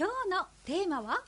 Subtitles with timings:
[0.00, 1.22] 今日のテーマは？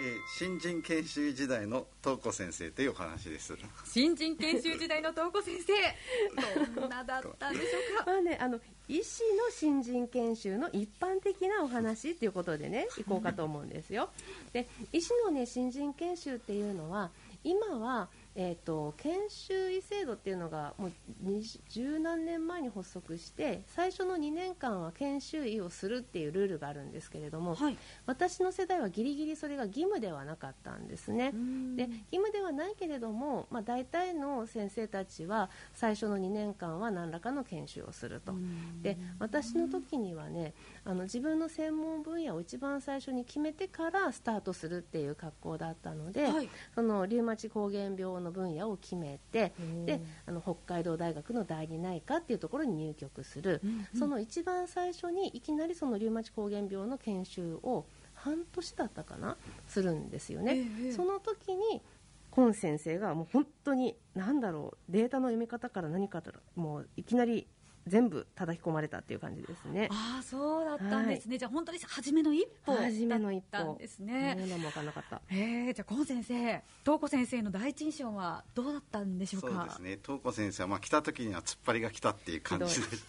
[0.00, 3.54] えー新人研修時代の東子先生というお話です。
[3.84, 6.80] 新人研修時代の東子先生。
[6.80, 7.66] どんなだったんでしょ
[8.00, 8.10] うか？
[8.10, 8.58] ま あね、あの
[8.88, 14.08] 医師の新人研修の一般的なお話っていうことでね 行こうかと思うんですよ。
[14.54, 17.10] で医師の、ね、新人研修っていうのは
[17.44, 20.92] 今は、えー、と研修医制度っていうのがもう
[21.24, 27.76] 20十何年前に発足して最初の2年間は研修医をするっていうルールがあるんですけれども、はい
[28.06, 31.32] 私の世代はギリギリそれが義務ではなかったんですね。
[31.76, 38.34] で義務ではないけれども、まあ、大体の先生たちは最初の2年間は何らかの研修をすると。
[38.82, 49.52] で私の時にはねあの自分の専門分野を一番最初に決めてからスタートするっていう格好だったので、はいそのリウマチ膠原病の分野を決めて
[49.86, 53.60] であの北海道大学の第二内科っていうところに入局する、
[53.98, 59.36] その一番最初にいきなりそのリウマチ膠原病の研修を半年だったかな
[59.68, 60.68] するんですよね。
[60.84, 61.82] ええその時に
[62.30, 66.22] コン先生がもう本当に何だろうデータの読み方から何か
[66.56, 67.46] もういきなり
[67.86, 69.88] 全部叩き込まれたっていう感じですね。
[69.90, 75.20] ああそうだったんですね、じゃあ本当に初めの一歩だ初めの一歩ったんですね、何も分からなかった。
[75.30, 79.48] えー、じゃあコン先生東子先生の第一印象はどうだったんでしょうか？
[79.48, 79.98] そうですね。
[80.04, 82.82] 東子先生はまあ来た時には突っ張りが来たっていう感じで。
[82.82, 83.02] ひ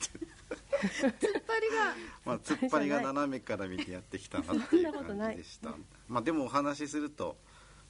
[0.84, 1.96] 突っ張りが。
[2.26, 5.74] まあ突っ張りが斜めから見てやってきたなっていう感じでした。
[6.08, 7.38] まあでもお話しすると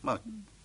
[0.01, 0.21] まあ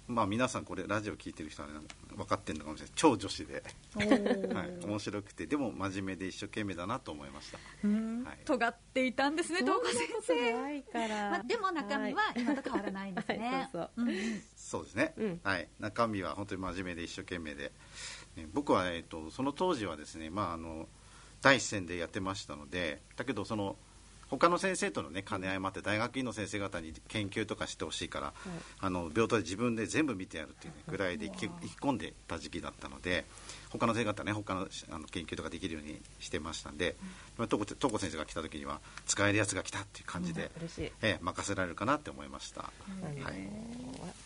[0.09, 1.75] まあ皆さんこれラジオ聞いてる人は、ね、
[2.17, 2.92] 分かってるのかもしれない。
[2.97, 3.62] 超女子で、
[3.95, 7.59] はい、面白くてでも真面目で一生懸命だなと思いました。
[7.84, 8.25] うん。
[8.25, 8.39] はい。
[8.45, 10.53] 尖っていたんですね東子先生。
[10.62, 11.31] ないから。
[11.31, 13.89] まあ、でも中身は今と変わらないんですね、はい
[14.56, 15.41] そうですね、うん。
[15.45, 17.73] はい、中身は本当に真面目で一生懸命で、
[18.36, 20.89] ね僕は、えっとその当時はですね、まあ、あの
[21.42, 23.77] 第一線でやってましたのでだけどその
[24.30, 28.32] 他の先生とのね兼ね合いもあって大学院の先生方に研究とかしてほしいから、
[28.80, 33.24] あの病棟で自分で全部見てやるっていう、ね、ぐらいで引き引き込んでた時期だったので
[33.70, 36.96] 他の先生方ね他のあの研究とかできるようにしてましたんで、
[37.36, 40.83] まあ、東子東子先生が来た時には使えるやつが来たっていう感じで、嬉しい。
[40.84, 42.62] ええ任せられるかなって思いました。
[42.62, 43.34] あのはい。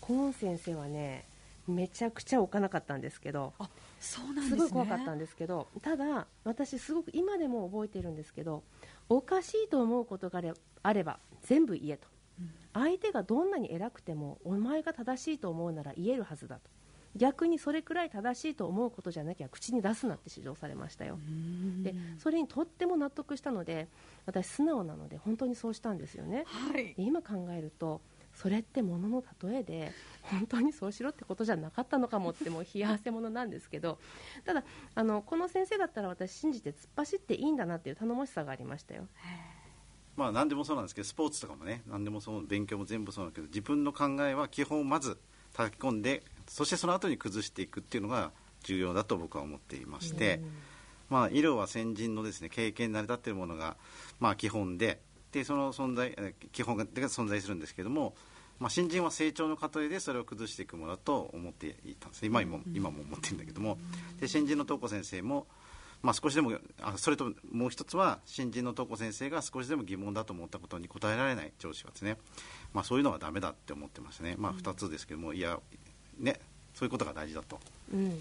[0.01, 1.25] コーン先生はね
[1.69, 3.69] めちゃくちゃ置かなかったんですけどあ
[4.01, 8.63] そうなんですすねごい怖かったんですけどただ私すごく今でも覚えてるんですけど
[9.09, 10.53] おかしいと思うことがあれ
[10.83, 12.09] あれば全部言えと、
[12.73, 16.71] 相手がどんなに偉くてもお前が正しいと思うなら言えるはずだと。
[17.15, 21.19] 逆にそれくらい正しいと思うことじゃなきゃ口に出すなって指導されましたよ。
[21.83, 23.89] でそれにとっても納得したので
[24.25, 26.45] 私素直なので本当にそうしたんですよね。
[26.47, 26.95] はい。
[26.95, 28.01] で今考えると
[28.43, 29.93] それってものの例えで
[30.23, 33.99] 本当にそうしろってことじゃなかったのかもってもう冷や汗ものなんですけど
[34.45, 34.65] ただ
[34.97, 39.07] あのこの先生だったら私信じて突っ走っていいんだなっていう頼もしさがありましたよ。
[40.17, 45.19] まあ何でもそうなんですけどスポーツとかもね何でもそう勉強も全部そうなんだけど自分の考えは基本をまず
[45.53, 48.33] 叩き込んでそしてその後に崩していくっていうのが
[48.65, 50.41] 重要だと僕は思っていまして、
[51.09, 53.77] まあ、医療は先人のですね経験に成り立っているものが、
[54.19, 55.01] まあ、基本で
[55.33, 58.15] でその存在えー基本が存在するんですけども、
[58.59, 63.79] まあ、新人は成長の過程でそれを崩していくものだと思っていたんです今も今も思ってるんだけども。
[64.21, 65.47] で新人の東子先生も
[66.03, 72.17] まあ、少しでもあそれともう一つは新人の東子先生が少しでも疑問だと思ったことに答えられない上司はですね、
[72.75, 75.61] まあ、そういうのはダメだって思ってますね、まあ、2つですけどもいや
[76.19, 76.41] ね
[76.75, 77.61] そういうことが大事だと
[77.95, 78.21] うん。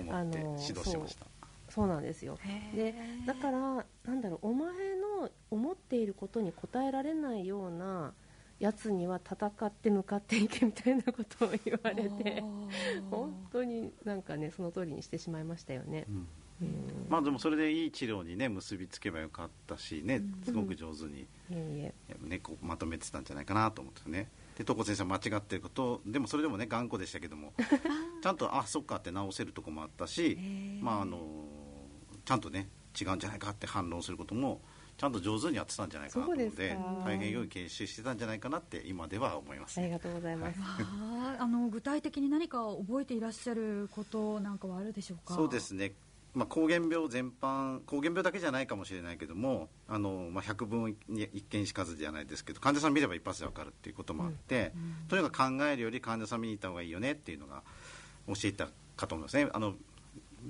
[0.00, 1.26] 思ってあの指導してました、
[1.68, 2.38] そうなんですよ。
[2.74, 2.94] で
[3.26, 4.68] だからなんだろうお前
[5.20, 8.12] の思っていることに答えられないような
[8.60, 12.44] やつには戦って向かっていけみたいなことを言われて
[13.10, 16.04] 本当になんかねその通りにしてしまいましたよね。
[16.08, 16.26] う、ん。
[16.60, 17.06] うん。
[17.08, 21.94] まあでもそれでいい治療にね結びつけばよかったしねすごく上手に、ね、
[22.42, 24.28] こうまとめてたんじゃないかなと思ってね。
[24.58, 27.54] で東子先生は間違ってることでもそれでもね頑固でしたけども
[28.22, 30.36] ちゃんとあそっかって直せるとこもあったし、
[30.82, 31.18] まああの
[32.26, 32.68] ちゃんとね
[33.00, 34.60] 違うんじゃないかって反論することも
[35.00, 37.02] ちゃんと上手にやってたんじゃないかなと思うのでそうですか。
[37.06, 45.32] 大変良い研修してたんじゃないかなって今では思います、ね、ありがとうございます、あーあの具体的に何か覚えていらっしゃることなんかはあるでしょうか？
[45.32, 45.92] そうですね。
[46.32, 54.72] まあ、膠原病全般膠原病だけじゃないかもしれないけどもあの、まあ、百聞に一見しかずじゃないですけど患者さん見れば一発で分かるっていうこともあって、
[55.08, 57.62] とにかく考えるより患者さん見に行った方がいいよねっていうのが
[58.28, 59.48] 教えたかと思いますね。
[59.52, 59.74] あの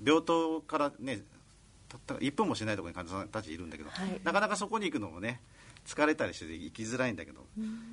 [0.05, 1.23] 病棟からね
[1.91, 4.21] たった1分もしないところに患者さんたちいるんだけど、はい。
[4.23, 5.41] なかなかそこに行くのもね
[5.85, 7.47] 疲れたりして行きづらいんだけど、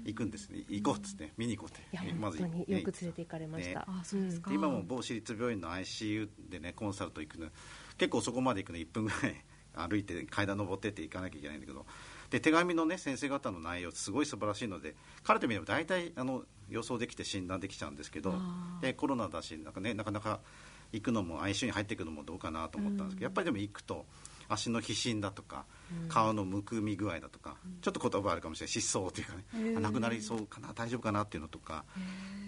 [0.06, 0.64] 行くんですね。
[0.70, 2.14] 行こうっつって見に行こうって。
[2.14, 3.86] ま本当によく連れて行かれました、ね。
[3.88, 4.50] あそうですか。
[4.52, 7.48] で今も某私立病院の ICU でねコンサルト行くの
[7.98, 9.36] 結構そこまで行くの1分ぐらい
[9.74, 11.86] 歩いて階段登ってって行かなきゃいけないんだけど
[12.30, 18.34] で手紙のね先生方の内容すごい素晴らしいので彼と見れば大体あの予想できて診断できちゃうんですけど
[18.82, 20.42] でコロナだしなんか、ね、なかなか
[20.92, 24.06] 行くのも ICU に入っていくのもどうかなと思ったんですけど、やっぱりでも行くと
[24.50, 25.66] 足の皮疹だとか、
[26.10, 28.72] 顔のむくみ具合だとか、ちょっと言葉あるかもしれない。
[28.72, 31.84] 失踪というかね、あなくなりそうかな大丈夫かなっていうのとか、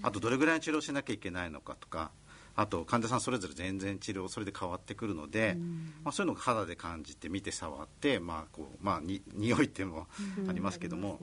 [0.02, 2.12] あとどれぐらいの治療しなきゃいけないのかとか
[2.56, 5.58] あと患者さんそれぞれ全然治療それで変わってくるので、
[6.04, 10.08] まあ、そういうのを肌で感じて見て触って、まあこうまあ、に匂いっていうのも
[10.50, 11.20] ありますけども、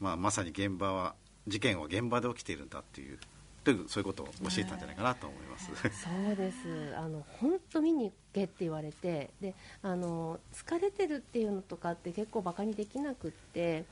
[0.00, 1.14] まあ、まさに現場は
[1.46, 3.18] 事件は現場で起きているんだっていう
[3.64, 5.66] そういうことを教えたんじゃないかなと思います。
[5.66, 6.94] そうです。
[6.96, 13.84] あの本当見に行けって言われて、で、あの疲れてるっていうのとかって結構バカにできなくって、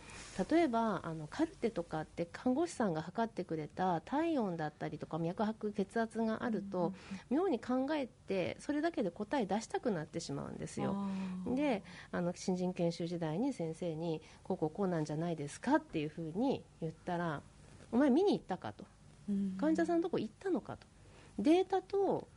[0.50, 6.92] 例えばあのカルテとかって看護師さんが測ってくれた体温だったりとか脈拍血圧があると、
[7.30, 10.96] 妙に考えてそれだけで答え出したくなってしまうんですよ。
[11.54, 17.40] で、あの新人研修時代に先生にこうこうこうなんじゃないですかっていうふうに言ったら、
[17.92, 18.84] お前見に行ったかと。
[19.58, 20.86] 患者さんのとこ行ったのかと。
[21.38, 22.28] データと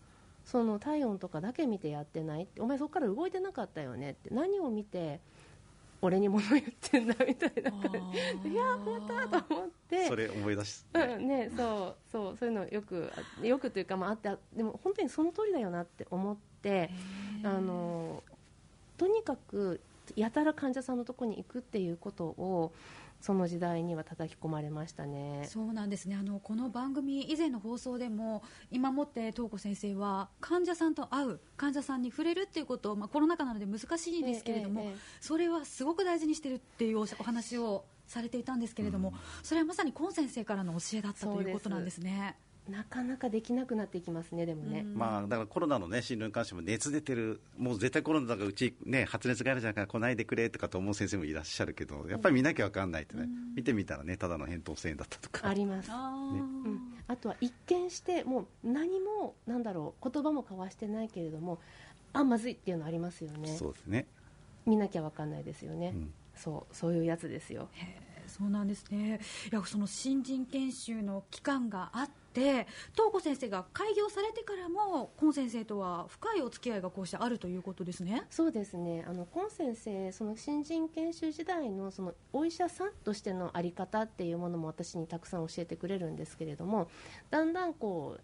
[0.45, 4.29] その体温とかだけ見てやってないお前そこから動いてなかったよねって。
[4.33, 5.19] 何を見て
[6.01, 7.71] 俺に物言ってんだみたいな。
[7.71, 8.11] 感
[8.43, 10.07] じいやまたと思って。
[10.07, 13.11] それ思い出し、ね、うんねそうそうそういうのよく
[13.41, 16.89] よくというか、まあ、あってでも本当にその通りだよなって思って
[17.43, 18.23] あの
[18.97, 19.79] とにかく
[20.15, 22.73] やたら患者さんのとこに行くっていうことを
[23.23, 25.45] その時代には叩き込まれましたね。
[25.47, 26.15] そうなんですね。
[26.17, 42.35] あのこの番組以前の放送でも今もって東子先生は患者さんと会う患者さんに触れるっていうことを、まあ、コロナ禍なので難しいんですけれども、えええ、それはすごく大事にしてるっていうお話をされていたんですけれども、うん、それはまさにコン先生からの教えだったということなんですね。
[42.69, 44.83] なかなかできなくなっていきますね、でもね。
[44.83, 55.47] まあ、だからコロナのね、診療に関しても熱出てる、もう絶対コロナだからうちね、発熱があるじゃんから来ないでくれとかと思う先生もいらっしゃるけど、やっぱり見なきゃ分かんないってね、見てみたらね、ただの扁桃腺だったとか。
[55.47, 55.89] あります。
[55.89, 56.79] ね、うん。
[57.07, 61.59] あとは一見して、もう何も、なんだろう、言葉も交わしてないけれども、
[62.13, 63.57] あ、まずいっていうのありますよね。
[63.57, 64.07] そうですね。
[64.65, 65.91] 見なきゃ分かんないですよね。
[65.93, 67.67] うん、そう、そういうやつですよ。
[68.27, 69.19] そうなんですね。
[69.51, 72.22] いや、その新人研修の期間があって。
[72.33, 78.23] で東子先生が開業されてからもコン先生とは深いお付き合いがこうしてあるということですね。
[78.29, 79.05] そうですね。
[79.07, 86.89] あのコン先生その新人研修時代のそのお医者さんとしての在り方っていうものも私にたくさん教えてくれるんですけれども
[87.29, 88.21] だんだんこう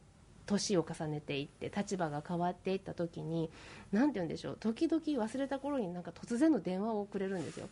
[0.47, 3.51] 年を重ねていって立場が変わっていった時に
[3.91, 7.69] 何て言うんでしょう時々忘れた頃になんか突然の電話をくれるんですよ。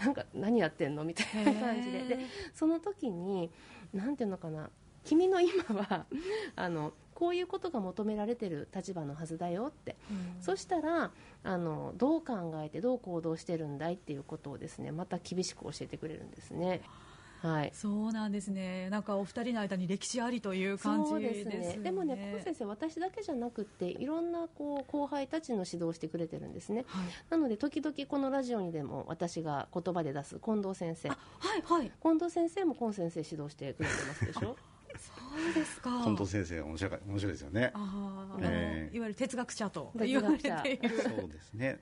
[0.00, 2.00] なんか何やってんのみたいな感じで。
[2.04, 2.18] で
[2.54, 3.50] その時に
[3.92, 4.70] 何ていうのかな
[5.04, 6.06] 君の今は
[6.56, 11.10] あのこういうことが求められてる立場のはずだよって、うん、そしたら
[11.42, 16.80] あのどう考えてどう行動してるんだいっていうことをですねまた厳しく教えてくれるんですね。
[17.42, 18.90] はい、そうなんですね。
[18.90, 21.56] なんかお二人の間に歴史ありという感じですね。
[21.56, 26.84] ですねでもね、高先生、私だけじゃなくて、いろんなこう後輩たちの指導をしてくれてるんですね。
[26.86, 34.56] はい、なので時々このラジオにでも私が言葉で出す近藤先生、はいはい、近藤先生も今先生指導してくれてますでしょ？
[35.00, 36.02] そうですか。
[36.04, 37.70] 近藤先生面白い面白いですよね。
[37.74, 40.48] ああ、えー、いわゆる哲学者と言われて
[40.82, 41.02] いる。
[41.02, 41.80] そうですね。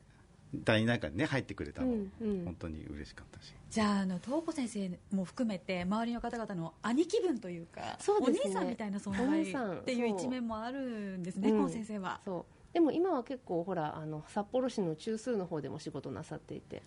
[0.54, 3.52] 第二段階にね入ってくれたの、うんうん、本当に嬉しかったし。
[3.70, 12.20] じゃああの東子先生も含めて周りの方々の兄貴分というか、そうですね、お兄さんみたいな存在っていう一面もあるんですね、今先生は。
[12.24, 12.54] そう。
[12.72, 16.82] でも今は結構ほらあの札幌市の中枢の方でも仕事なさっていて。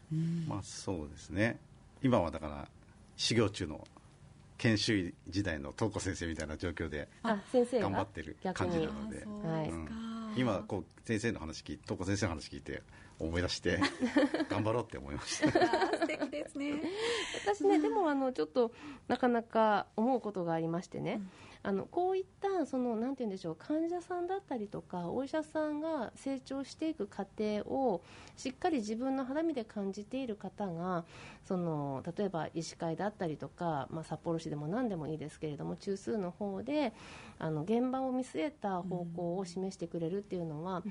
[0.48, 1.60] まあそうですね。
[2.02, 2.68] 今はだから
[3.16, 3.86] 修行中の
[4.62, 9.88] 研修時代の東子先生みたいな状況で頑張ってる感じなので、うん、
[10.38, 12.84] 今こう先生の話聞いて東子先生の話聞いて
[13.18, 13.80] 思い出して
[14.50, 15.52] 頑張ろうって思いました。
[15.98, 16.76] 素敵ですね
[17.44, 18.72] 私ね、でもあのちょっと
[19.08, 21.30] なかなか思うことがありましてね、うん。
[21.64, 28.02] あのこういったそのなんて言うんでしょう患者さんだったりとかお医者さんが成長していく過程を
[28.36, 31.06] しっかり自分の肌身で感じている方が
[31.48, 36.94] その例えば医師会だったりとか、まあ、札幌市でも何でもいいですけれども中枢の方で
[37.38, 40.84] あの現場を見据えた方向を示してくれるっていうのは、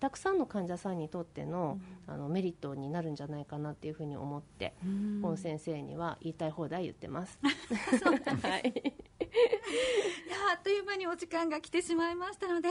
[0.00, 1.78] たくさんの患者さんにとっての
[2.08, 4.74] うん、あのメリットになるんじゃないかなっていうふうに思って、
[5.22, 7.38] 本先生には言いたい放題言ってます。
[7.42, 8.94] はい。
[9.18, 12.68] いやあっという間にお時間が来てしまいましたので、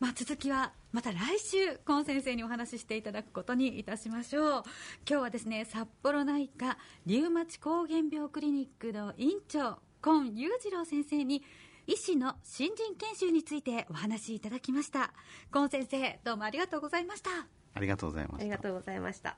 [0.00, 4.62] まあ、続きはまた来週コン先生にお話ししていただくことにいたしましょう。
[5.08, 11.44] 今日はですね札幌内科リウマチ膠原病クリニックの院長今裕次郎先生に
[11.86, 15.12] 医師の新人研修についてお話しいただきました。
[15.52, 17.30] コン先生どうもありがとうございました。
[17.74, 18.40] ありがとうございました。
[18.40, 19.36] ありがとうございました